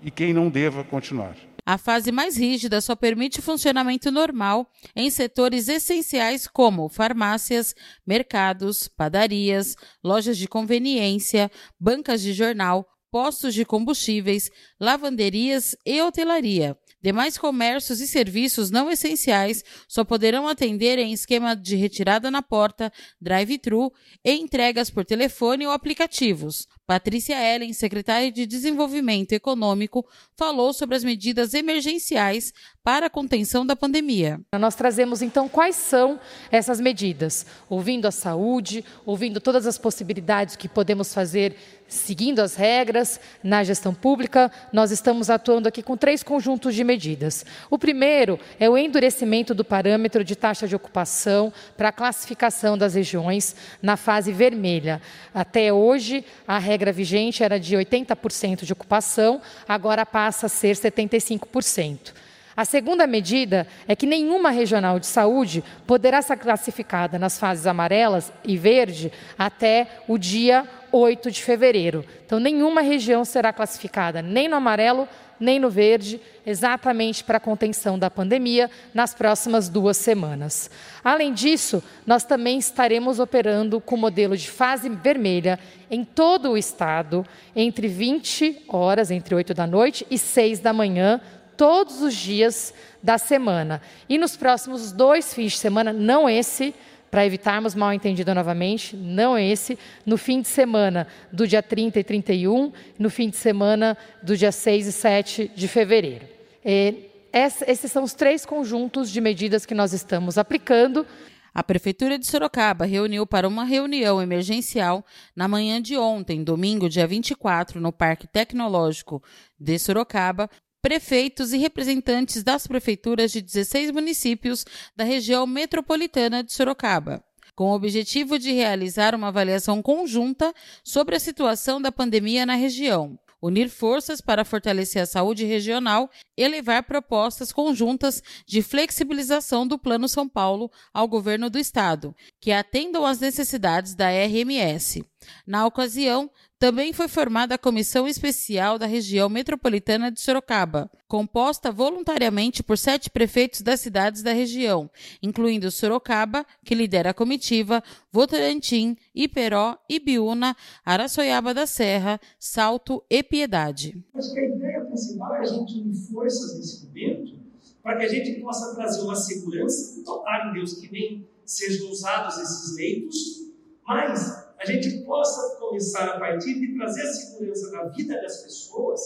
e 0.02 0.10
quem 0.10 0.34
não 0.34 0.50
deva 0.50 0.82
continuar. 0.82 1.36
A 1.64 1.78
fase 1.78 2.10
mais 2.10 2.36
rígida 2.36 2.80
só 2.80 2.96
permite 2.96 3.40
funcionamento 3.40 4.10
normal 4.10 4.68
em 4.96 5.08
setores 5.10 5.68
essenciais 5.68 6.48
como 6.48 6.88
farmácias, 6.88 7.74
mercados, 8.04 8.88
padarias, 8.88 9.76
lojas 10.02 10.36
de 10.36 10.48
conveniência, 10.48 11.50
bancas 11.78 12.22
de 12.22 12.32
jornal, 12.32 12.84
postos 13.10 13.54
de 13.54 13.64
combustíveis, 13.64 14.50
lavanderias 14.80 15.76
e 15.86 16.02
hotelaria. 16.02 16.76
Demais 17.02 17.38
comércios 17.38 18.00
e 18.00 18.06
serviços 18.06 18.70
não 18.70 18.90
essenciais 18.90 19.64
só 19.88 20.04
poderão 20.04 20.46
atender 20.46 20.98
em 20.98 21.12
esquema 21.12 21.56
de 21.56 21.74
retirada 21.74 22.30
na 22.30 22.42
porta, 22.42 22.92
drive-thru 23.18 23.90
e 24.22 24.32
entregas 24.32 24.90
por 24.90 25.04
telefone 25.04 25.66
ou 25.66 25.72
aplicativos. 25.72 26.66
Patrícia 26.86 27.36
Ellen, 27.40 27.72
secretária 27.72 28.32
de 28.32 28.44
Desenvolvimento 28.44 29.32
Econômico, 29.32 30.04
falou 30.36 30.72
sobre 30.72 30.96
as 30.96 31.04
medidas 31.04 31.54
emergenciais 31.54 32.52
para 32.82 33.06
a 33.06 33.10
contenção 33.10 33.64
da 33.64 33.76
pandemia. 33.76 34.40
Nós 34.58 34.74
trazemos 34.74 35.22
então 35.22 35.48
quais 35.48 35.76
são 35.76 36.18
essas 36.50 36.80
medidas, 36.80 37.46
ouvindo 37.68 38.06
a 38.06 38.10
saúde, 38.10 38.84
ouvindo 39.06 39.40
todas 39.40 39.66
as 39.66 39.78
possibilidades 39.78 40.56
que 40.56 40.68
podemos 40.68 41.14
fazer 41.14 41.56
seguindo 41.86 42.40
as 42.40 42.54
regras 42.54 43.20
na 43.42 43.62
gestão 43.62 43.92
pública. 43.92 44.50
Nós 44.72 44.90
estamos 44.90 45.30
atuando 45.30 45.68
aqui 45.68 45.82
com 45.82 45.96
três 45.96 46.22
conjuntos 46.22 46.74
de 46.74 46.82
medidas. 46.90 47.46
O 47.70 47.78
primeiro 47.78 48.38
é 48.58 48.68
o 48.68 48.76
endurecimento 48.76 49.54
do 49.54 49.64
parâmetro 49.64 50.24
de 50.24 50.34
taxa 50.34 50.66
de 50.66 50.74
ocupação 50.74 51.52
para 51.76 51.90
a 51.90 51.92
classificação 51.92 52.76
das 52.76 52.94
regiões 52.94 53.54
na 53.80 53.96
fase 53.96 54.32
vermelha. 54.32 55.00
Até 55.32 55.72
hoje, 55.72 56.24
a 56.48 56.58
regra 56.58 56.90
vigente 56.90 57.44
era 57.44 57.60
de 57.60 57.76
80% 57.76 58.64
de 58.64 58.72
ocupação, 58.72 59.40
agora 59.68 60.04
passa 60.04 60.46
a 60.46 60.48
ser 60.48 60.74
75%. 60.74 62.12
A 62.56 62.64
segunda 62.64 63.06
medida 63.06 63.66
é 63.86 63.94
que 63.94 64.04
nenhuma 64.06 64.50
regional 64.50 64.98
de 64.98 65.06
saúde 65.06 65.62
poderá 65.86 66.20
ser 66.20 66.36
classificada 66.36 67.18
nas 67.18 67.38
fases 67.38 67.66
amarelas 67.66 68.32
e 68.44 68.56
verde 68.56 69.12
até 69.38 69.86
o 70.08 70.18
dia 70.18 70.68
8 70.92 71.30
de 71.30 71.42
fevereiro. 71.42 72.04
Então, 72.24 72.40
nenhuma 72.40 72.80
região 72.80 73.24
será 73.24 73.52
classificada 73.52 74.22
nem 74.22 74.48
no 74.48 74.56
amarelo 74.56 75.08
nem 75.40 75.58
no 75.58 75.70
verde, 75.70 76.20
exatamente 76.46 77.24
para 77.24 77.38
a 77.38 77.40
contenção 77.40 77.98
da 77.98 78.10
pandemia 78.10 78.70
nas 78.92 79.14
próximas 79.14 79.70
duas 79.70 79.96
semanas. 79.96 80.70
Além 81.02 81.32
disso, 81.32 81.82
nós 82.06 82.22
também 82.22 82.58
estaremos 82.58 83.18
operando 83.18 83.80
com 83.80 83.96
modelo 83.96 84.36
de 84.36 84.50
fase 84.50 84.90
vermelha 84.90 85.58
em 85.90 86.04
todo 86.04 86.50
o 86.50 86.58
estado, 86.58 87.26
entre 87.56 87.88
20 87.88 88.66
horas, 88.68 89.10
entre 89.10 89.34
8 89.34 89.54
da 89.54 89.66
noite 89.66 90.06
e 90.10 90.18
6 90.18 90.60
da 90.60 90.74
manhã, 90.74 91.20
todos 91.56 92.02
os 92.02 92.14
dias 92.14 92.74
da 93.02 93.16
semana. 93.16 93.80
E 94.08 94.18
nos 94.18 94.36
próximos 94.36 94.92
dois 94.92 95.32
fins 95.32 95.52
de 95.52 95.58
semana, 95.58 95.92
não 95.92 96.28
esse, 96.28 96.74
para 97.10 97.26
evitarmos 97.26 97.74
mal 97.74 97.92
entendido 97.92 98.34
novamente, 98.34 98.96
não 98.96 99.36
esse, 99.36 99.78
no 100.06 100.16
fim 100.16 100.40
de 100.40 100.48
semana 100.48 101.06
do 101.32 101.46
dia 101.46 101.62
30 101.62 101.98
e 102.00 102.04
31, 102.04 102.72
no 102.98 103.10
fim 103.10 103.28
de 103.28 103.36
semana 103.36 103.96
do 104.22 104.36
dia 104.36 104.52
6 104.52 104.86
e 104.86 104.92
7 104.92 105.50
de 105.54 105.68
fevereiro. 105.68 106.26
E 106.64 107.10
esses 107.32 107.90
são 107.90 108.04
os 108.04 108.14
três 108.14 108.46
conjuntos 108.46 109.10
de 109.10 109.20
medidas 109.20 109.66
que 109.66 109.74
nós 109.74 109.92
estamos 109.92 110.38
aplicando. 110.38 111.06
A 111.52 111.64
Prefeitura 111.64 112.16
de 112.16 112.26
Sorocaba 112.26 112.84
reuniu 112.84 113.26
para 113.26 113.48
uma 113.48 113.64
reunião 113.64 114.22
emergencial 114.22 115.04
na 115.34 115.48
manhã 115.48 115.82
de 115.82 115.96
ontem, 115.96 116.44
domingo, 116.44 116.88
dia 116.88 117.08
24, 117.08 117.80
no 117.80 117.92
Parque 117.92 118.28
Tecnológico 118.28 119.20
de 119.58 119.76
Sorocaba, 119.78 120.48
prefeitos 120.82 121.52
e 121.52 121.58
representantes 121.58 122.42
das 122.42 122.66
prefeituras 122.66 123.30
de 123.30 123.40
16 123.40 123.90
municípios 123.90 124.64
da 124.96 125.04
região 125.04 125.46
metropolitana 125.46 126.42
de 126.42 126.52
Sorocaba. 126.52 127.22
com 127.54 127.72
o 127.72 127.74
objetivo 127.74 128.38
de 128.38 128.52
realizar 128.52 129.14
uma 129.14 129.28
avaliação 129.28 129.82
conjunta 129.82 130.54
sobre 130.82 131.16
a 131.16 131.20
situação 131.20 131.82
da 131.82 131.92
pandemia 131.92 132.46
na 132.46 132.54
região 132.54 133.18
unir 133.40 133.68
forças 133.68 134.20
para 134.20 134.44
fortalecer 134.44 135.02
a 135.02 135.06
saúde 135.06 135.44
regional 135.44 136.10
e 136.36 136.46
levar 136.46 136.82
propostas 136.82 137.52
conjuntas 137.52 138.22
de 138.46 138.62
flexibilização 138.62 139.66
do 139.66 139.78
Plano 139.78 140.08
São 140.08 140.28
Paulo 140.28 140.70
ao 140.92 141.08
governo 141.08 141.48
do 141.48 141.58
estado, 141.58 142.14
que 142.40 142.52
atendam 142.52 143.06
às 143.06 143.20
necessidades 143.20 143.94
da 143.94 144.10
RMS. 144.10 145.02
Na 145.46 145.66
ocasião, 145.66 146.30
também 146.60 146.92
foi 146.92 147.08
formada 147.08 147.54
a 147.54 147.58
Comissão 147.58 148.06
Especial 148.06 148.78
da 148.78 148.84
Região 148.84 149.30
Metropolitana 149.30 150.12
de 150.12 150.20
Sorocaba, 150.20 150.90
composta 151.08 151.72
voluntariamente 151.72 152.62
por 152.62 152.76
sete 152.76 153.08
prefeitos 153.08 153.62
das 153.62 153.80
cidades 153.80 154.22
da 154.22 154.34
região, 154.34 154.90
incluindo 155.22 155.70
Sorocaba, 155.70 156.44
que 156.62 156.74
lidera 156.74 157.10
a 157.10 157.14
comitiva, 157.14 157.82
Votorantim, 158.12 158.94
Iperó, 159.14 159.78
Ibiúna, 159.88 160.54
Araçoiaba 160.84 161.54
da 161.54 161.66
Serra, 161.66 162.20
Salto 162.38 163.02
e 163.08 163.22
Piedade. 163.22 164.04
Acho 164.14 164.34
que 164.34 164.40
a 164.40 164.44
ideia 164.44 164.84
principal 164.84 165.36
é 165.36 165.40
a 165.40 165.44
gente 165.46 165.80
unir 165.80 165.94
forças 166.12 166.58
nesse 166.58 166.84
momento 166.84 167.40
para 167.82 167.96
que 167.96 168.04
a 168.04 168.08
gente 168.08 168.38
possa 168.38 168.74
trazer 168.74 169.00
uma 169.00 169.16
segurança 169.16 170.04
total 170.04 170.50
em 170.50 170.52
Deus, 170.52 170.74
que 170.74 170.92
nem 170.92 171.26
sejam 171.42 171.90
usados 171.90 172.36
esses 172.36 172.76
leitos, 172.76 173.50
mas 173.86 174.39
a 174.60 174.66
gente 174.66 175.04
possa 175.04 175.58
começar 175.58 176.04
a 176.04 176.20
partir 176.20 176.60
de 176.60 176.74
trazer 176.76 177.00
a 177.00 177.12
segurança 177.12 177.70
na 177.72 177.84
vida 177.84 178.20
das 178.20 178.42
pessoas, 178.42 179.00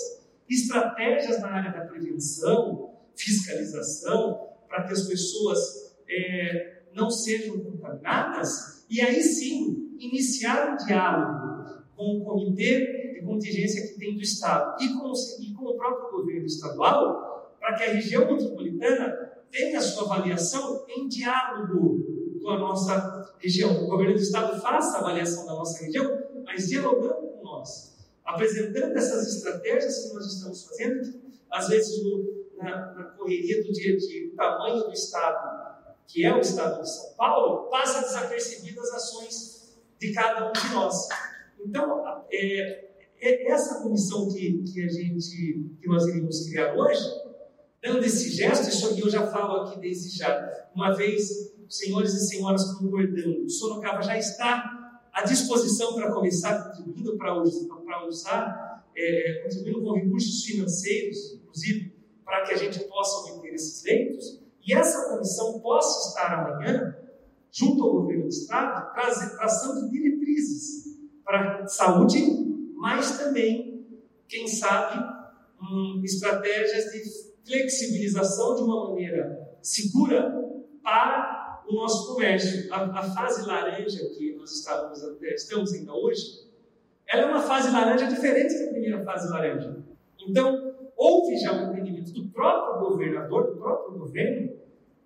estratégias 0.50 1.40
na 1.40 1.49
área 1.49 1.73
da 1.73 1.87
prevenção, 1.87 2.92
fiscalização, 3.14 4.49
para 4.68 4.82
que 4.82 4.92
as 4.92 5.06
pessoas 5.06 5.96
é, 6.08 6.82
não 6.92 7.08
sejam 7.08 7.61
contaminadas, 7.61 8.84
e 8.90 9.00
aí 9.00 9.23
sim 9.23 9.96
iniciar 10.00 10.73
um 10.73 10.84
diálogo 10.84 11.84
com 11.96 12.18
o 12.18 12.25
comitê 12.25 13.14
de 13.14 13.23
contingência 13.25 13.87
que 13.87 13.96
tem 13.96 14.16
do 14.16 14.23
Estado 14.23 14.82
e 14.82 14.92
com, 14.94 15.12
e 15.40 15.54
com 15.54 15.66
o 15.66 15.76
próprio 15.76 16.18
governo 16.18 16.46
estadual, 16.46 17.56
para 17.61 17.76
que 17.76 17.84
a 17.84 17.92
região 17.92 18.26
metropolitana 18.26 19.32
tenha 19.52 19.78
a 19.78 19.80
sua 19.80 20.16
avaliação 20.16 20.84
em 20.88 21.06
diálogo 21.06 22.13
com 22.44 22.50
a 22.50 22.58
nossa 22.58 23.34
região. 23.38 23.84
O 23.84 23.86
governo 23.86 24.14
do 24.14 24.20
Estado 24.20 24.60
faça 24.60 24.98
a 24.98 25.00
avaliação 25.00 25.46
da 25.46 25.54
nossa 25.54 25.82
região, 25.82 26.06
mas 26.44 26.68
dialogando 26.68 27.28
com 27.28 27.42
nós, 27.42 27.96
apresentando 28.22 28.94
essas 28.96 29.34
estratégias 29.36 30.00
que 30.00 30.14
nós 30.14 30.26
estamos 30.26 30.64
fazendo, 30.66 31.20
às 31.50 31.68
vezes 31.68 32.04
no, 32.04 32.44
na, 32.58 32.92
na, 32.92 33.04
correria 33.16 33.64
do 33.64 33.72
dia 33.72 33.94
a 33.94 33.96
dia, 33.96 34.28
o 34.28 34.36
tamanho 34.36 34.84
do 34.84 34.92
Estado, 34.92 35.94
que 36.06 36.22
é 36.22 36.36
o 36.36 36.40
Estado 36.40 36.82
de 36.82 36.90
São 36.90 37.14
Paulo, 37.14 37.70
passa 37.70 38.02
desapercebidas 38.02 38.90
as 38.90 38.94
ações 38.94 39.78
de 39.98 40.12
cada 40.12 40.50
um 40.50 40.52
de 40.52 40.74
nós. 40.74 41.08
Então, 41.64 42.26
é, 42.30 42.90
é 43.22 43.50
essa 43.50 43.82
comissão 43.82 44.28
que, 44.30 44.62
que 44.64 44.84
a 44.84 44.88
gente, 44.88 45.70
que 45.80 45.88
nós 45.88 46.06
iríamos 46.06 46.46
criar 46.46 46.74
hoje, 46.74 47.02
dando 47.82 48.04
esse 48.04 48.28
gesto, 48.28 48.68
isso 48.68 49.00
eu 49.00 49.08
já 49.08 49.26
falo 49.28 49.62
aqui 49.62 49.80
desde 49.80 50.18
já, 50.18 50.68
uma 50.74 50.94
vez 50.94 51.53
senhores 51.68 52.14
e 52.14 52.26
senhoras 52.28 52.64
concordando, 52.75 53.44
o 53.44 53.50
Sorocaba 53.50 54.02
já 54.02 54.18
está 54.18 55.00
à 55.12 55.23
disposição 55.23 55.94
para 55.94 56.12
começar 56.12 56.64
contribuindo 56.64 57.16
para 57.16 58.06
usar, 58.06 58.85
é, 58.97 59.42
contribuindo 59.42 59.83
com 59.83 59.94
recursos 59.94 60.44
financeiros, 60.44 61.35
inclusive, 61.35 61.94
para 62.25 62.42
que 62.42 62.54
a 62.54 62.56
gente 62.56 62.80
possa 62.85 63.33
obter 63.33 63.54
esses 63.54 63.85
leitos, 63.85 64.40
e 64.66 64.73
essa 64.73 65.11
comissão 65.11 65.61
possa 65.61 66.09
estar 66.09 66.35
amanhã, 66.35 66.96
junto 67.53 67.83
ao 67.85 67.92
governo 67.92 68.24
do 68.24 68.29
Estado, 68.29 68.92
traçando 68.94 69.90
diretrizes 69.90 70.98
para 71.24 71.66
saúde, 71.66 72.18
mas 72.77 73.18
também, 73.18 73.87
quem 74.27 74.48
sabe, 74.48 75.00
hum, 75.61 76.00
estratégias 76.03 76.85
de 76.92 77.03
flexibilização 77.46 78.57
de 78.57 78.62
uma 78.62 78.88
maneira 78.88 79.57
segura 79.62 80.35
para 80.83 81.23
nosso 81.74 82.14
comércio. 82.14 82.72
A, 82.72 83.00
a 83.00 83.02
fase 83.02 83.46
laranja 83.46 84.04
que 84.10 84.34
nós 84.37 84.52
estávamos, 84.52 85.00
estamos 85.22 85.72
ainda 85.72 85.92
hoje, 85.92 86.44
ela 87.06 87.22
é 87.22 87.26
uma 87.26 87.42
fase 87.42 87.70
laranja 87.70 88.06
diferente 88.06 88.58
da 88.58 88.70
primeira 88.70 89.04
fase 89.04 89.30
laranja. 89.30 89.84
Então, 90.26 90.74
houve 90.96 91.37
já 91.37 91.52
um 91.52 91.72
entendimento 91.72 92.12
do 92.12 92.28
próprio 92.30 92.88
governador, 92.88 93.52
do 93.52 93.56
próprio 93.56 93.98
governo, 93.98 94.52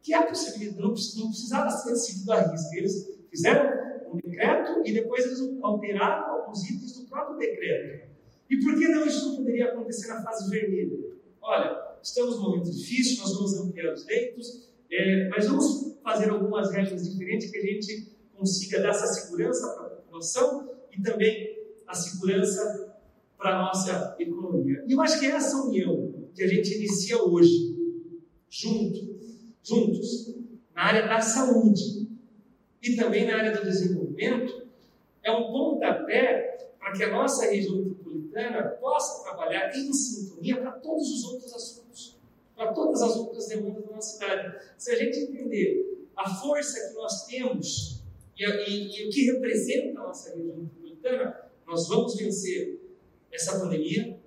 que 0.02 0.14
a 0.14 0.22
possibilidade 0.22 0.80
não, 0.80 0.88
não 0.88 1.28
precisava 1.28 1.70
ser 1.70 1.96
seguido 1.96 2.32
à 2.32 2.40
risca. 2.40 2.76
Eles 2.76 3.18
fizeram 3.30 4.12
um 4.12 4.16
decreto 4.16 4.82
e 4.84 4.92
depois 4.92 5.24
eles 5.24 5.40
alteraram 5.62 6.34
alguns 6.34 6.64
itens 6.70 6.98
do 6.98 7.06
próprio 7.08 7.36
decreto. 7.36 8.08
E 8.48 8.58
por 8.58 8.78
que 8.78 8.88
não 8.88 9.04
isso 9.04 9.36
poderia 9.36 9.66
acontecer 9.66 10.08
na 10.08 10.22
fase 10.22 10.48
vermelha? 10.48 10.98
Olha, 11.42 11.96
estamos 12.02 12.36
num 12.36 12.50
momento 12.50 12.70
difícil, 12.70 13.22
nós 13.22 13.34
vamos 13.34 13.58
ampliar 13.58 13.92
os 13.92 14.06
leitos, 14.06 14.70
é, 14.90 15.28
mas 15.28 15.46
vamos 15.46 15.87
fazer 16.08 16.30
algumas 16.30 16.70
regras 16.70 17.06
diferentes 17.06 17.50
que 17.50 17.58
a 17.58 17.60
gente 17.60 18.16
consiga 18.34 18.80
dar 18.80 18.90
essa 18.90 19.06
segurança 19.08 19.74
para 19.74 19.86
a 19.86 19.90
população 19.90 20.70
e 20.90 21.02
também 21.02 21.54
a 21.86 21.94
segurança 21.94 22.96
para 23.36 23.58
a 23.58 23.62
nossa 23.64 24.16
economia. 24.18 24.82
E 24.86 24.92
eu 24.92 25.02
acho 25.02 25.20
que 25.20 25.26
é 25.26 25.30
essa 25.30 25.62
união 25.64 26.30
que 26.34 26.42
a 26.42 26.46
gente 26.46 26.74
inicia 26.74 27.22
hoje, 27.22 27.76
junto, 28.48 29.18
juntos, 29.62 30.34
na 30.74 30.82
área 30.84 31.06
da 31.06 31.20
saúde 31.20 32.08
e 32.82 32.96
também 32.96 33.26
na 33.26 33.36
área 33.36 33.52
do 33.52 33.62
desenvolvimento, 33.62 34.66
é 35.22 35.30
um 35.30 35.52
pontapé 35.52 36.70
para 36.78 36.92
que 36.92 37.02
a 37.02 37.10
nossa 37.10 37.50
região 37.50 37.76
metropolitana 37.76 38.62
possa 38.80 39.24
trabalhar 39.24 39.76
em 39.76 39.92
sintonia 39.92 40.56
para 40.56 40.72
todos 40.72 41.06
os 41.10 41.24
outros 41.24 41.52
assuntos 41.52 42.18
para 42.58 42.72
todas 42.72 43.00
as 43.00 43.16
outras 43.16 43.46
demandas 43.46 43.84
da 43.84 43.94
nossa 43.94 44.18
cidade. 44.18 44.58
Se 44.76 44.90
a 44.90 44.96
gente 44.96 45.16
entender 45.20 45.87
a 46.18 46.28
força 46.34 46.88
que 46.88 46.94
nós 46.94 47.26
temos 47.26 48.02
e, 48.36 48.44
e, 48.44 49.00
e 49.00 49.08
o 49.08 49.10
que 49.10 49.24
representa 49.32 50.00
a 50.00 50.08
nossa 50.08 50.34
região 50.34 50.56
metropolitana, 50.56 51.50
nós 51.66 51.88
vamos 51.88 52.16
vencer 52.16 52.80
essa 53.30 53.58
pandemia, 53.60 54.18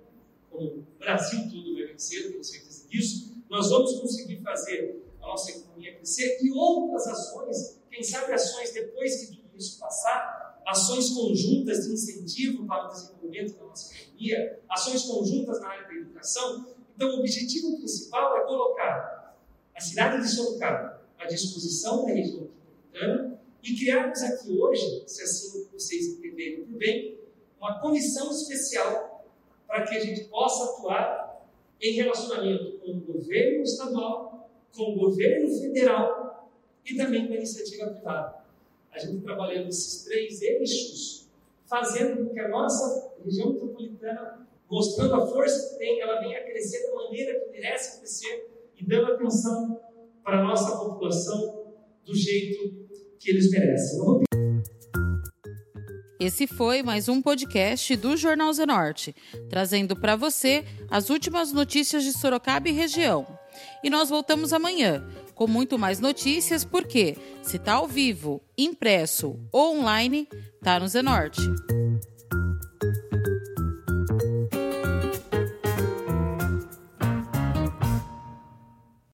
como 0.50 0.66
o 0.66 0.86
Brasil 0.98 1.40
todo 1.50 1.74
vai 1.74 1.86
vencer, 1.86 2.30
tenho 2.30 2.42
certeza 2.42 2.88
disso. 2.88 3.36
Nós 3.50 3.68
vamos 3.68 4.00
conseguir 4.00 4.40
fazer 4.42 5.02
a 5.20 5.26
nossa 5.26 5.50
economia 5.50 5.94
crescer 5.96 6.38
e 6.42 6.50
outras 6.50 7.06
ações, 7.06 7.78
quem 7.90 8.02
sabe 8.02 8.32
ações 8.32 8.72
depois 8.72 9.20
que 9.20 9.36
tudo 9.36 9.56
isso 9.56 9.78
passar, 9.78 10.62
ações 10.66 11.10
conjuntas 11.10 11.84
de 11.86 11.92
incentivo 11.92 12.66
para 12.66 12.86
o 12.86 12.92
desenvolvimento 12.92 13.58
da 13.58 13.64
nossa 13.66 13.94
economia, 13.94 14.60
ações 14.68 15.02
conjuntas 15.02 15.60
na 15.60 15.68
área 15.68 15.86
da 15.86 15.94
educação, 15.94 16.72
então, 16.94 17.16
o 17.16 17.18
objetivo 17.20 17.76
principal 17.78 18.36
é 18.36 18.44
colocar 18.44 19.36
a 19.74 19.80
cidade 19.80 20.22
de 20.22 20.28
Sorocaba 20.28 20.91
à 21.22 21.26
disposição 21.26 22.04
da 22.04 22.12
região 22.12 22.40
metropolitana 22.40 23.40
e 23.62 23.76
criarmos 23.76 24.22
aqui 24.22 24.58
hoje, 24.58 25.04
se 25.06 25.22
assim 25.22 25.68
vocês 25.72 26.08
entenderem 26.08 26.64
por 26.64 26.76
bem, 26.78 27.18
uma 27.58 27.80
comissão 27.80 28.30
especial 28.30 29.24
para 29.66 29.86
que 29.86 29.96
a 29.96 30.00
gente 30.00 30.24
possa 30.24 30.64
atuar 30.64 31.46
em 31.80 31.92
relacionamento 31.92 32.78
com 32.78 32.92
o 32.92 33.00
governo 33.00 33.62
estadual, 33.62 34.50
com 34.74 34.92
o 34.92 34.98
governo 34.98 35.48
federal 35.60 36.50
e 36.84 36.96
também 36.96 37.26
com 37.26 37.34
a 37.34 37.36
iniciativa 37.36 37.90
privada. 37.90 38.42
A 38.90 38.98
gente 38.98 39.22
trabalhando 39.22 39.68
esses 39.68 40.04
três 40.04 40.42
eixos, 40.42 41.28
fazendo 41.66 42.16
com 42.16 42.34
que 42.34 42.40
a 42.40 42.48
nossa 42.48 43.12
região 43.24 43.52
metropolitana 43.52 44.46
mostrando 44.72 45.14
a 45.14 45.26
força 45.26 45.70
que 45.70 45.78
tem, 45.78 46.00
ela 46.00 46.18
vem 46.18 46.34
a 46.34 46.42
crescer 46.44 46.86
da 46.88 46.94
maneira 46.94 47.38
que 47.40 47.50
merece 47.50 47.98
crescer 47.98 48.50
e 48.74 48.86
dando 48.86 49.12
atenção 49.12 49.78
para 50.22 50.40
a 50.40 50.44
nossa 50.44 50.76
população 50.76 51.38
do 52.04 52.14
jeito 52.14 52.86
que 53.18 53.30
eles 53.30 53.50
merecem. 53.50 53.98
Esse 56.18 56.46
foi 56.46 56.82
mais 56.82 57.08
um 57.08 57.20
podcast 57.20 57.96
do 57.96 58.16
Jornal 58.16 58.52
Zenorte, 58.52 59.14
trazendo 59.48 59.96
para 59.96 60.14
você 60.14 60.64
as 60.88 61.10
últimas 61.10 61.52
notícias 61.52 62.04
de 62.04 62.12
Sorocaba 62.12 62.68
e 62.68 62.72
região. 62.72 63.26
E 63.82 63.90
nós 63.90 64.08
voltamos 64.08 64.52
amanhã 64.52 65.04
com 65.34 65.48
muito 65.48 65.78
mais 65.78 65.98
notícias, 65.98 66.64
porque 66.64 67.16
se 67.42 67.56
está 67.56 67.74
ao 67.74 67.88
vivo, 67.88 68.40
impresso 68.56 69.36
ou 69.50 69.78
online, 69.78 70.28
tá 70.62 70.78
no 70.78 70.86
Zenorte. 70.86 71.40